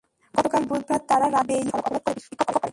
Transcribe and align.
গতকাল 0.33 0.63
বুধবার 0.63 1.01
তারা 1.09 1.27
রাজধানীর 1.27 1.47
বেইলি 1.49 1.69
রোডে 1.69 1.81
সড়ক 1.81 1.89
অবরোধ 1.89 2.03
করে 2.05 2.19
বিক্ষোভ 2.21 2.55
করে। 2.55 2.69